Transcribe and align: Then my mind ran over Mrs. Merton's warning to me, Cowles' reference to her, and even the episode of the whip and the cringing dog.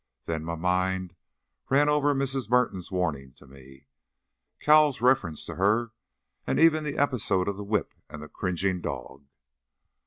Then 0.25 0.43
my 0.43 0.55
mind 0.55 1.15
ran 1.69 1.87
over 1.87 2.15
Mrs. 2.15 2.49
Merton's 2.49 2.89
warning 2.91 3.33
to 3.33 3.45
me, 3.45 3.85
Cowles' 4.59 4.99
reference 4.99 5.45
to 5.45 5.57
her, 5.57 5.91
and 6.47 6.59
even 6.59 6.83
the 6.83 6.97
episode 6.97 7.47
of 7.47 7.55
the 7.55 7.63
whip 7.63 7.93
and 8.09 8.23
the 8.23 8.27
cringing 8.27 8.81
dog. 8.81 9.27